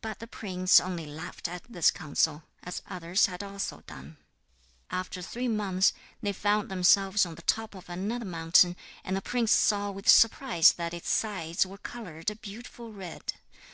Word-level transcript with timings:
But 0.00 0.18
the 0.18 0.26
prince 0.26 0.80
only 0.80 1.06
laughed 1.06 1.46
at 1.46 1.62
this 1.68 1.92
counsel 1.92 2.42
as 2.64 2.82
others 2.88 3.26
had 3.26 3.40
also 3.40 3.82
done. 3.86 4.16
After 4.90 5.22
three 5.22 5.46
months 5.46 5.92
they 6.20 6.32
found 6.32 6.68
themselves 6.68 7.24
on 7.24 7.36
the 7.36 7.42
top 7.42 7.76
of 7.76 7.88
another 7.88 8.24
mountain, 8.24 8.74
and 9.04 9.16
the 9.16 9.22
prince 9.22 9.52
saw 9.52 9.92
with 9.92 10.08
surprise 10.08 10.72
that 10.72 10.92
its 10.92 11.08
sides 11.10 11.64
were 11.64 11.78
coloured 11.78 12.30
a 12.30 12.34
beautiful 12.34 12.92
red. 12.92 13.34